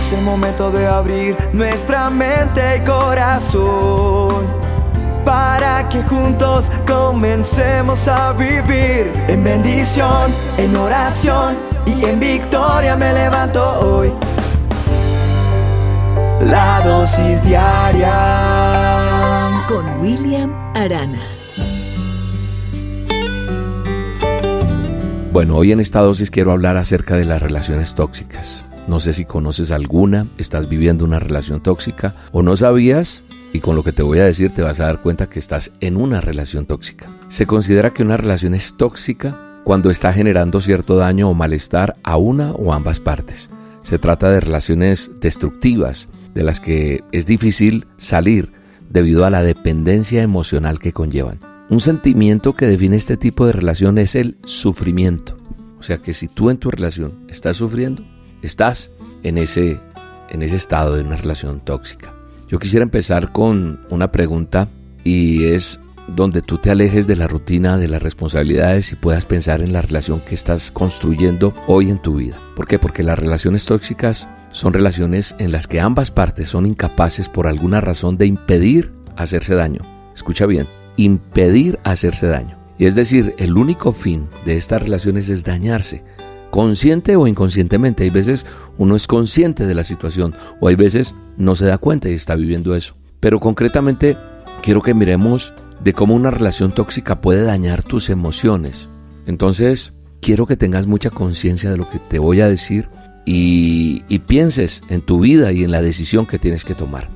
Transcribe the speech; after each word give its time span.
Es 0.00 0.14
el 0.14 0.22
momento 0.22 0.70
de 0.70 0.86
abrir 0.86 1.36
nuestra 1.52 2.08
mente 2.08 2.78
y 2.78 2.80
corazón 2.86 4.46
para 5.26 5.86
que 5.90 6.02
juntos 6.02 6.72
comencemos 6.86 8.08
a 8.08 8.32
vivir 8.32 9.12
en 9.28 9.44
bendición, 9.44 10.32
en 10.56 10.74
oración 10.74 11.54
y 11.84 12.02
en 12.06 12.18
victoria 12.18 12.96
me 12.96 13.12
levanto 13.12 13.62
hoy. 13.78 14.10
La 16.46 16.80
dosis 16.82 17.44
diaria 17.44 18.14
con 19.68 20.00
William 20.00 20.50
Arana. 20.74 21.20
Bueno, 25.30 25.56
hoy 25.56 25.72
en 25.72 25.80
esta 25.80 26.00
dosis 26.00 26.30
quiero 26.30 26.52
hablar 26.52 26.78
acerca 26.78 27.16
de 27.16 27.26
las 27.26 27.42
relaciones 27.42 27.94
tóxicas. 27.94 28.64
No 28.90 28.98
sé 28.98 29.12
si 29.12 29.24
conoces 29.24 29.70
alguna, 29.70 30.26
estás 30.36 30.68
viviendo 30.68 31.04
una 31.04 31.20
relación 31.20 31.60
tóxica 31.60 32.12
o 32.32 32.42
no 32.42 32.56
sabías 32.56 33.22
y 33.52 33.60
con 33.60 33.76
lo 33.76 33.84
que 33.84 33.92
te 33.92 34.02
voy 34.02 34.18
a 34.18 34.24
decir 34.24 34.52
te 34.52 34.62
vas 34.62 34.80
a 34.80 34.86
dar 34.86 35.00
cuenta 35.00 35.30
que 35.30 35.38
estás 35.38 35.70
en 35.78 35.96
una 35.96 36.20
relación 36.20 36.66
tóxica. 36.66 37.06
Se 37.28 37.46
considera 37.46 37.90
que 37.90 38.02
una 38.02 38.16
relación 38.16 38.52
es 38.52 38.76
tóxica 38.76 39.60
cuando 39.62 39.90
está 39.90 40.12
generando 40.12 40.60
cierto 40.60 40.96
daño 40.96 41.30
o 41.30 41.34
malestar 41.34 41.98
a 42.02 42.16
una 42.16 42.50
o 42.50 42.72
ambas 42.72 42.98
partes. 42.98 43.48
Se 43.82 44.00
trata 44.00 44.28
de 44.28 44.40
relaciones 44.40 45.12
destructivas 45.20 46.08
de 46.34 46.42
las 46.42 46.58
que 46.58 47.04
es 47.12 47.26
difícil 47.26 47.86
salir 47.96 48.50
debido 48.88 49.24
a 49.24 49.30
la 49.30 49.44
dependencia 49.44 50.20
emocional 50.20 50.80
que 50.80 50.92
conllevan. 50.92 51.38
Un 51.68 51.78
sentimiento 51.78 52.54
que 52.54 52.66
define 52.66 52.96
este 52.96 53.16
tipo 53.16 53.46
de 53.46 53.52
relación 53.52 53.98
es 53.98 54.16
el 54.16 54.36
sufrimiento. 54.42 55.36
O 55.78 55.84
sea 55.84 55.98
que 55.98 56.12
si 56.12 56.26
tú 56.26 56.50
en 56.50 56.56
tu 56.56 56.72
relación 56.72 57.24
estás 57.28 57.56
sufriendo, 57.58 58.02
estás 58.42 58.90
en 59.22 59.38
ese, 59.38 59.80
en 60.30 60.42
ese 60.42 60.56
estado 60.56 60.96
de 60.96 61.02
una 61.02 61.16
relación 61.16 61.60
tóxica. 61.60 62.12
Yo 62.48 62.58
quisiera 62.58 62.82
empezar 62.82 63.32
con 63.32 63.80
una 63.90 64.10
pregunta 64.10 64.68
y 65.04 65.44
es 65.44 65.80
donde 66.08 66.42
tú 66.42 66.58
te 66.58 66.70
alejes 66.70 67.06
de 67.06 67.16
la 67.16 67.28
rutina, 67.28 67.76
de 67.76 67.88
las 67.88 68.02
responsabilidades 68.02 68.92
y 68.92 68.96
puedas 68.96 69.24
pensar 69.24 69.62
en 69.62 69.72
la 69.72 69.82
relación 69.82 70.20
que 70.20 70.34
estás 70.34 70.70
construyendo 70.70 71.54
hoy 71.66 71.90
en 71.90 72.02
tu 72.02 72.16
vida. 72.16 72.38
¿Por 72.56 72.66
qué? 72.66 72.78
Porque 72.78 73.02
las 73.02 73.18
relaciones 73.18 73.64
tóxicas 73.64 74.28
son 74.50 74.72
relaciones 74.72 75.36
en 75.38 75.52
las 75.52 75.68
que 75.68 75.80
ambas 75.80 76.10
partes 76.10 76.48
son 76.48 76.66
incapaces 76.66 77.28
por 77.28 77.46
alguna 77.46 77.80
razón 77.80 78.18
de 78.18 78.26
impedir 78.26 78.92
hacerse 79.16 79.54
daño. 79.54 79.80
Escucha 80.14 80.46
bien, 80.46 80.66
impedir 80.96 81.78
hacerse 81.84 82.26
daño. 82.26 82.58
Y 82.78 82.86
es 82.86 82.94
decir, 82.94 83.34
el 83.38 83.56
único 83.56 83.92
fin 83.92 84.26
de 84.44 84.56
estas 84.56 84.82
relaciones 84.82 85.28
es 85.28 85.44
dañarse 85.44 86.02
consciente 86.50 87.16
o 87.16 87.26
inconscientemente. 87.26 88.04
Hay 88.04 88.10
veces 88.10 88.46
uno 88.78 88.96
es 88.96 89.06
consciente 89.06 89.66
de 89.66 89.74
la 89.74 89.84
situación 89.84 90.34
o 90.60 90.68
hay 90.68 90.76
veces 90.76 91.14
no 91.36 91.54
se 91.54 91.66
da 91.66 91.78
cuenta 91.78 92.08
y 92.08 92.14
está 92.14 92.34
viviendo 92.34 92.74
eso. 92.74 92.96
Pero 93.20 93.40
concretamente 93.40 94.16
quiero 94.62 94.82
que 94.82 94.94
miremos 94.94 95.54
de 95.82 95.92
cómo 95.92 96.14
una 96.14 96.30
relación 96.30 96.72
tóxica 96.72 97.20
puede 97.20 97.42
dañar 97.42 97.82
tus 97.82 98.10
emociones. 98.10 98.88
Entonces, 99.26 99.92
quiero 100.20 100.46
que 100.46 100.56
tengas 100.56 100.86
mucha 100.86 101.10
conciencia 101.10 101.70
de 101.70 101.78
lo 101.78 101.88
que 101.88 101.98
te 101.98 102.18
voy 102.18 102.40
a 102.40 102.48
decir 102.48 102.88
y, 103.24 104.02
y, 104.08 104.20
pienses 104.20 104.82
en 104.88 105.02
tu 105.02 105.20
vida 105.20 105.52
y 105.52 105.62
en 105.64 105.70
la 105.70 105.82
decisión 105.82 106.26
que 106.26 106.38
tienes 106.38 106.64
que 106.64 106.74
tomar. 106.74 107.08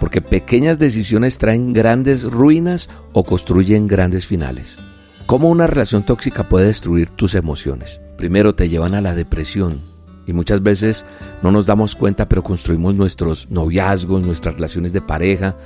Porque 0.00 0.22
pequeñas 0.22 0.78
decisiones 0.78 1.38
traen 1.38 1.72
grandes 1.74 2.24
ruinas 2.24 2.88
o 3.12 3.24
construyen 3.24 3.86
grandes 3.86 4.26
finales. 4.26 4.78
¿Cómo 5.26 5.48
una 5.48 5.66
relación 5.66 6.04
tóxica 6.04 6.48
puede 6.48 6.66
destruir 6.66 7.10
tus 7.10 7.34
emociones? 7.34 8.00
Primero 8.20 8.54
te 8.54 8.68
llevan 8.68 8.92
a 8.92 9.00
la 9.00 9.14
depresión. 9.14 9.80
Y 10.26 10.34
muchas 10.34 10.62
veces 10.62 11.06
no 11.42 11.50
nos 11.50 11.64
damos 11.64 11.96
cuenta 11.96 12.28
pero 12.28 12.42
construimos 12.42 12.94
nuestros 12.94 13.50
noviazgos, 13.50 14.22
nuestras 14.22 14.56
relaciones 14.56 14.92
de 14.92 15.00
pareja 15.00 15.56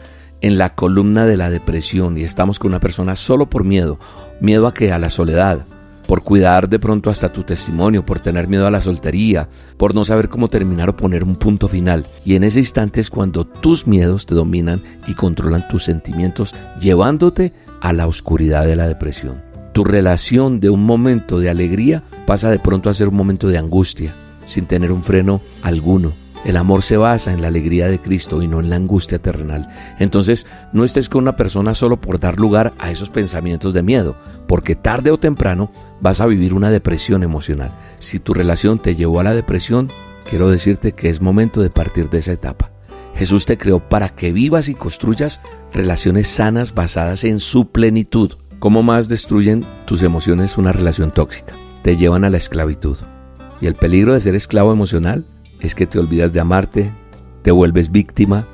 en 0.40 0.56
la 0.56 0.76
columna 0.76 1.26
de 1.26 1.36
la 1.36 1.50
depresión. 1.50 2.16
Y 2.16 2.22
estamos 2.22 2.60
con 2.60 2.70
una 2.70 2.78
persona 2.78 3.16
solo 3.16 3.50
por 3.50 3.64
miedo, 3.64 3.98
miedo 4.40 4.68
a 4.68 4.72
que 4.72 4.92
a 4.92 5.00
la 5.00 5.10
soledad, 5.10 5.66
por 6.06 6.22
cuidar 6.22 6.68
de 6.68 6.78
pronto 6.78 7.10
hasta 7.10 7.32
tu 7.32 7.42
testimonio, 7.42 8.06
por 8.06 8.20
tener 8.20 8.46
miedo 8.46 8.68
a 8.68 8.70
la 8.70 8.80
soltería, 8.80 9.48
por 9.76 9.92
no 9.92 10.04
saber 10.04 10.28
cómo 10.28 10.46
terminar 10.46 10.90
o 10.90 10.96
poner 10.96 11.24
un 11.24 11.34
punto 11.34 11.66
final. 11.66 12.06
Y 12.24 12.36
en 12.36 12.44
ese 12.44 12.60
instante 12.60 13.00
es 13.00 13.10
cuando 13.10 13.44
tus 13.44 13.88
miedos 13.88 14.26
te 14.26 14.36
dominan 14.36 14.80
y 15.08 15.14
controlan 15.14 15.66
tus 15.66 15.82
sentimientos, 15.82 16.54
llevándote 16.80 17.52
a 17.80 17.92
la 17.92 18.06
oscuridad 18.06 18.64
de 18.64 18.76
la 18.76 18.86
depresión 18.86 19.53
tu 19.74 19.84
relación 19.84 20.60
de 20.60 20.70
un 20.70 20.86
momento 20.86 21.40
de 21.40 21.50
alegría 21.50 22.04
pasa 22.26 22.48
de 22.48 22.60
pronto 22.60 22.88
a 22.88 22.94
ser 22.94 23.08
un 23.08 23.16
momento 23.16 23.48
de 23.48 23.58
angustia, 23.58 24.14
sin 24.46 24.66
tener 24.66 24.92
un 24.92 25.02
freno 25.02 25.42
alguno. 25.62 26.12
El 26.44 26.56
amor 26.56 26.84
se 26.84 26.96
basa 26.96 27.32
en 27.32 27.42
la 27.42 27.48
alegría 27.48 27.88
de 27.88 28.00
Cristo 28.00 28.40
y 28.40 28.46
no 28.46 28.60
en 28.60 28.70
la 28.70 28.76
angustia 28.76 29.18
terrenal. 29.18 29.66
Entonces, 29.98 30.46
no 30.72 30.84
estés 30.84 31.08
con 31.08 31.22
una 31.22 31.34
persona 31.34 31.74
solo 31.74 32.00
por 32.00 32.20
dar 32.20 32.38
lugar 32.38 32.72
a 32.78 32.92
esos 32.92 33.10
pensamientos 33.10 33.74
de 33.74 33.82
miedo, 33.82 34.14
porque 34.46 34.76
tarde 34.76 35.10
o 35.10 35.18
temprano 35.18 35.72
vas 36.00 36.20
a 36.20 36.26
vivir 36.26 36.54
una 36.54 36.70
depresión 36.70 37.24
emocional. 37.24 37.72
Si 37.98 38.20
tu 38.20 38.32
relación 38.32 38.78
te 38.78 38.94
llevó 38.94 39.18
a 39.18 39.24
la 39.24 39.34
depresión, 39.34 39.90
quiero 40.30 40.50
decirte 40.50 40.92
que 40.92 41.08
es 41.08 41.20
momento 41.20 41.60
de 41.60 41.70
partir 41.70 42.10
de 42.10 42.20
esa 42.20 42.32
etapa. 42.32 42.70
Jesús 43.16 43.44
te 43.44 43.58
creó 43.58 43.80
para 43.80 44.10
que 44.10 44.32
vivas 44.32 44.68
y 44.68 44.74
construyas 44.74 45.40
relaciones 45.72 46.28
sanas 46.28 46.74
basadas 46.74 47.24
en 47.24 47.40
su 47.40 47.70
plenitud. 47.70 48.34
¿Cómo 48.64 48.82
más 48.82 49.10
destruyen 49.10 49.62
tus 49.84 50.02
emociones 50.02 50.56
una 50.56 50.72
relación 50.72 51.10
tóxica? 51.10 51.52
Te 51.82 51.98
llevan 51.98 52.24
a 52.24 52.30
la 52.30 52.38
esclavitud. 52.38 52.96
Y 53.60 53.66
el 53.66 53.74
peligro 53.74 54.14
de 54.14 54.20
ser 54.20 54.34
esclavo 54.34 54.72
emocional 54.72 55.26
es 55.60 55.74
que 55.74 55.86
te 55.86 55.98
olvidas 55.98 56.32
de 56.32 56.40
amarte, 56.40 56.90
te 57.42 57.50
vuelves 57.50 57.92
víctima, 57.92 58.46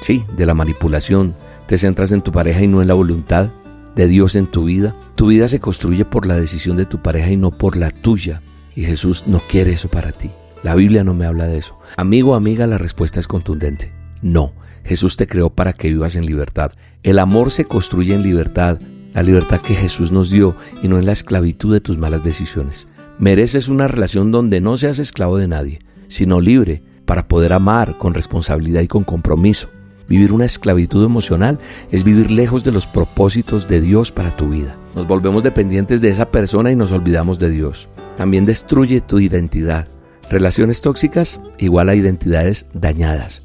sí, 0.00 0.24
de 0.36 0.44
la 0.44 0.54
manipulación, 0.54 1.36
te 1.68 1.78
centras 1.78 2.10
en 2.10 2.22
tu 2.22 2.32
pareja 2.32 2.64
y 2.64 2.66
no 2.66 2.82
en 2.82 2.88
la 2.88 2.94
voluntad 2.94 3.52
de 3.94 4.08
Dios 4.08 4.34
en 4.34 4.48
tu 4.48 4.64
vida. 4.64 4.96
Tu 5.14 5.28
vida 5.28 5.46
se 5.46 5.60
construye 5.60 6.04
por 6.04 6.26
la 6.26 6.34
decisión 6.34 6.76
de 6.76 6.86
tu 6.86 7.00
pareja 7.00 7.30
y 7.30 7.36
no 7.36 7.52
por 7.52 7.76
la 7.76 7.90
tuya. 7.90 8.42
Y 8.74 8.82
Jesús 8.82 9.22
no 9.28 9.38
quiere 9.38 9.74
eso 9.74 9.88
para 9.88 10.10
ti. 10.10 10.32
La 10.64 10.74
Biblia 10.74 11.04
no 11.04 11.14
me 11.14 11.26
habla 11.26 11.46
de 11.46 11.58
eso. 11.58 11.78
Amigo 11.96 12.32
o 12.32 12.34
amiga, 12.34 12.66
la 12.66 12.78
respuesta 12.78 13.20
es 13.20 13.28
contundente. 13.28 13.92
No, 14.20 14.52
Jesús 14.84 15.16
te 15.16 15.28
creó 15.28 15.50
para 15.50 15.74
que 15.74 15.90
vivas 15.90 16.16
en 16.16 16.26
libertad. 16.26 16.72
El 17.04 17.20
amor 17.20 17.52
se 17.52 17.66
construye 17.66 18.14
en 18.14 18.24
libertad, 18.24 18.80
la 19.14 19.22
libertad 19.22 19.60
que 19.60 19.74
Jesús 19.74 20.12
nos 20.12 20.28
dio 20.28 20.56
y 20.82 20.88
no 20.88 20.98
en 20.98 21.06
la 21.06 21.12
esclavitud 21.12 21.72
de 21.72 21.80
tus 21.80 21.96
malas 21.96 22.22
decisiones. 22.22 22.88
Mereces 23.18 23.68
una 23.68 23.86
relación 23.86 24.32
donde 24.32 24.60
no 24.60 24.76
seas 24.76 24.98
esclavo 24.98 25.38
de 25.38 25.48
nadie, 25.48 25.78
sino 26.08 26.40
libre 26.40 26.82
para 27.06 27.28
poder 27.28 27.52
amar 27.52 27.96
con 27.96 28.12
responsabilidad 28.12 28.82
y 28.82 28.88
con 28.88 29.04
compromiso. 29.04 29.68
Vivir 30.08 30.32
una 30.32 30.44
esclavitud 30.44 31.04
emocional 31.04 31.58
es 31.90 32.04
vivir 32.04 32.30
lejos 32.30 32.64
de 32.64 32.72
los 32.72 32.86
propósitos 32.86 33.68
de 33.68 33.80
Dios 33.80 34.10
para 34.12 34.36
tu 34.36 34.50
vida. 34.50 34.76
Nos 34.94 35.06
volvemos 35.06 35.42
dependientes 35.42 36.00
de 36.00 36.10
esa 36.10 36.26
persona 36.26 36.72
y 36.72 36.76
nos 36.76 36.92
olvidamos 36.92 37.38
de 37.38 37.50
Dios. 37.50 37.88
También 38.16 38.44
destruye 38.44 39.00
tu 39.00 39.20
identidad. 39.20 39.88
Relaciones 40.28 40.82
tóxicas 40.82 41.40
igual 41.58 41.88
a 41.88 41.94
identidades 41.94 42.66
dañadas. 42.74 43.42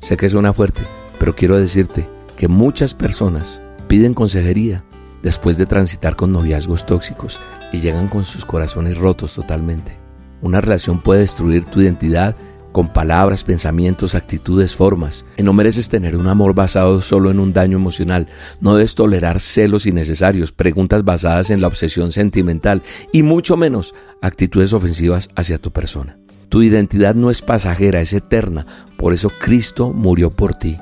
Sé 0.00 0.16
que 0.16 0.28
suena 0.28 0.52
fuerte, 0.52 0.82
pero 1.18 1.36
quiero 1.36 1.58
decirte 1.58 2.08
que 2.36 2.48
muchas 2.48 2.94
personas 2.94 3.60
piden 3.86 4.14
consejería 4.14 4.84
después 5.22 5.58
de 5.58 5.66
transitar 5.66 6.16
con 6.16 6.32
noviazgos 6.32 6.86
tóxicos 6.86 7.40
y 7.72 7.80
llegan 7.80 8.08
con 8.08 8.24
sus 8.24 8.44
corazones 8.44 8.96
rotos 8.96 9.34
totalmente. 9.34 9.96
Una 10.42 10.60
relación 10.60 11.00
puede 11.00 11.20
destruir 11.20 11.64
tu 11.64 11.80
identidad 11.80 12.34
con 12.72 12.88
palabras, 12.88 13.44
pensamientos, 13.44 14.14
actitudes, 14.14 14.74
formas. 14.74 15.24
No 15.38 15.52
mereces 15.52 15.88
tener 15.88 16.16
un 16.16 16.28
amor 16.28 16.54
basado 16.54 17.00
solo 17.02 17.30
en 17.30 17.40
un 17.40 17.52
daño 17.52 17.76
emocional. 17.76 18.28
No 18.60 18.74
debes 18.74 18.94
tolerar 18.94 19.40
celos 19.40 19.86
innecesarios, 19.86 20.52
preguntas 20.52 21.04
basadas 21.04 21.50
en 21.50 21.60
la 21.60 21.66
obsesión 21.66 22.12
sentimental 22.12 22.82
y 23.12 23.22
mucho 23.22 23.56
menos 23.56 23.94
actitudes 24.22 24.72
ofensivas 24.72 25.28
hacia 25.34 25.58
tu 25.58 25.72
persona. 25.72 26.16
Tu 26.48 26.62
identidad 26.62 27.14
no 27.14 27.30
es 27.30 27.42
pasajera, 27.42 28.00
es 28.00 28.12
eterna. 28.12 28.66
Por 28.96 29.12
eso 29.12 29.30
Cristo 29.40 29.92
murió 29.92 30.30
por 30.30 30.54
ti. 30.54 30.78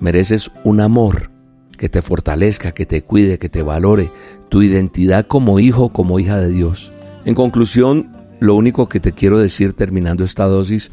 Mereces 0.00 0.50
un 0.64 0.80
amor 0.80 1.30
que 1.76 1.88
te 1.88 2.02
fortalezca, 2.02 2.72
que 2.72 2.86
te 2.86 3.02
cuide, 3.02 3.38
que 3.38 3.48
te 3.48 3.62
valore 3.62 4.10
tu 4.48 4.62
identidad 4.62 5.26
como 5.26 5.58
hijo, 5.58 5.90
como 5.90 6.18
hija 6.20 6.38
de 6.38 6.48
Dios. 6.48 6.92
En 7.24 7.34
conclusión, 7.34 8.14
lo 8.40 8.54
único 8.54 8.88
que 8.88 9.00
te 9.00 9.12
quiero 9.12 9.38
decir 9.38 9.74
terminando 9.74 10.24
esta 10.24 10.44
dosis 10.46 10.90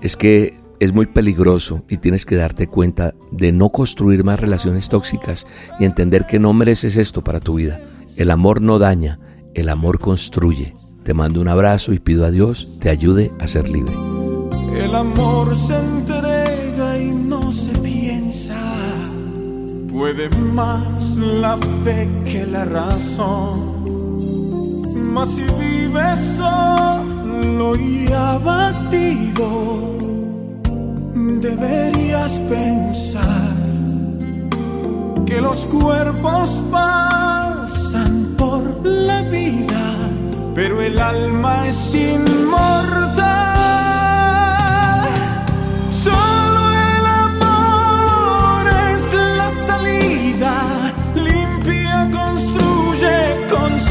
es 0.00 0.16
que 0.16 0.54
es 0.80 0.92
muy 0.92 1.06
peligroso 1.06 1.84
y 1.88 1.98
tienes 1.98 2.26
que 2.26 2.36
darte 2.36 2.66
cuenta 2.66 3.14
de 3.30 3.52
no 3.52 3.70
construir 3.70 4.24
más 4.24 4.40
relaciones 4.40 4.88
tóxicas 4.88 5.46
y 5.78 5.84
entender 5.84 6.26
que 6.26 6.38
no 6.38 6.52
mereces 6.52 6.96
esto 6.96 7.22
para 7.22 7.40
tu 7.40 7.54
vida. 7.54 7.80
El 8.16 8.30
amor 8.30 8.60
no 8.60 8.78
daña, 8.78 9.18
el 9.54 9.68
amor 9.68 9.98
construye. 9.98 10.74
Te 11.02 11.14
mando 11.14 11.40
un 11.40 11.48
abrazo 11.48 11.92
y 11.92 11.98
pido 11.98 12.24
a 12.24 12.30
Dios 12.30 12.78
te 12.80 12.90
ayude 12.90 13.32
a 13.38 13.46
ser 13.46 13.68
libre. 13.68 13.92
El 14.74 14.94
amor 14.94 15.54
se 15.56 15.74
Puede 19.94 20.28
más 20.52 21.16
la 21.16 21.56
fe 21.84 22.08
que 22.24 22.44
la 22.44 22.64
razón. 22.64 24.18
Mas 25.12 25.28
si 25.28 25.44
vives 25.60 26.18
solo 26.36 27.76
y 27.76 28.10
abatido, 28.12 29.46
deberías 31.14 32.32
pensar 32.48 33.54
que 35.24 35.40
los 35.40 35.64
cuerpos 35.66 36.60
pasan 36.72 38.34
por 38.36 38.84
la 38.84 39.22
vida, 39.22 39.94
pero 40.56 40.82
el 40.82 41.00
alma 41.00 41.68
es 41.68 41.94
inmortal. 41.94 42.93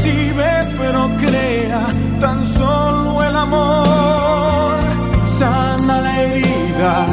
Concibe, 0.04 0.68
pero 0.78 1.10
crea, 1.18 1.86
tan 2.20 2.46
solo 2.46 3.22
el 3.22 3.36
amor 3.36 4.78
sana 5.38 6.00
la 6.02 6.22
herida 6.22 7.06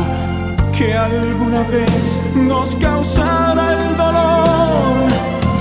que 0.77 0.97
alguna 0.97 1.63
vez 1.63 2.21
nos 2.35 2.75
causará 2.75 3.71
el 3.73 3.97
dolor. 3.97 5.09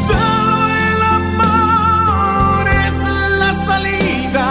Solo 0.08 0.56
el 0.88 1.02
amor 1.18 2.68
es 2.86 2.96
la 3.42 3.54
salida, 3.68 4.46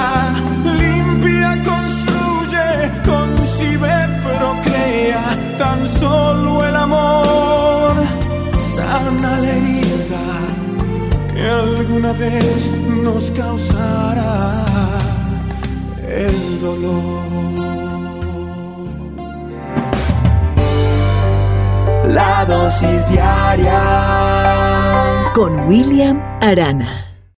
limpia, 0.81 1.61
construye, 1.71 2.67
concibe, 3.03 3.95
pero 4.23 4.55
crea. 4.63 5.37
Tan 5.57 5.89
solo 5.89 6.63
el 6.65 6.75
amor 6.75 7.93
sana 8.57 9.39
la 9.39 9.49
herida 9.49 9.88
que 11.39 11.50
alguna 11.50 12.12
vez 12.13 12.74
nos 13.03 13.31
causará 13.31 14.65
el 16.07 16.62
dolor. 16.62 17.24
La 22.07 22.45
dosis 22.45 23.07
diaria 23.09 23.81
con 25.33 25.68
William 25.68 26.19
Arana. 26.41 27.08